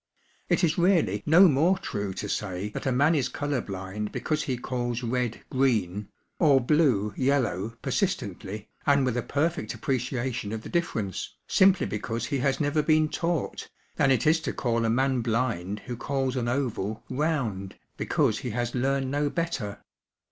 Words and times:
It 0.49 0.63
is 0.63 0.79
really 0.79 1.21
no 1.27 1.47
more 1.47 1.77
true 1.77 2.11
to 2.11 2.27
say 2.27 2.69
that 2.69 2.87
a 2.87 2.91
man 2.91 3.13
is 3.13 3.29
colour 3.29 3.61
blind 3.61 4.11
because 4.11 4.41
he 4.41 4.57
calls 4.57 5.03
red 5.03 5.41
'green,' 5.51 6.07
or 6.39 6.59
blue 6.59 7.13
'yellow' 7.15 7.77
persistently, 7.83 8.67
and 8.87 9.05
with 9.05 9.15
a 9.15 9.21
perfect 9.21 9.75
appreciation 9.75 10.53
of 10.53 10.63
the 10.63 10.69
difference, 10.69 11.35
simply 11.47 11.85
because 11.85 12.25
he 12.25 12.39
has 12.39 12.59
never 12.59 12.81
been 12.81 13.09
taught, 13.09 13.69
than 13.95 14.09
it 14.09 14.25
is 14.25 14.39
to 14.39 14.53
call 14.53 14.85
a 14.85 14.89
man 14.89 15.21
blind 15.21 15.81
who 15.81 15.95
calls 15.95 16.35
an 16.35 16.47
oval 16.47 17.03
'round,' 17.07 17.75
because 17.97 18.39
he 18.39 18.49
has 18.49 18.73
learned 18.73 19.11
no 19.11 19.29
better. 19.29 19.83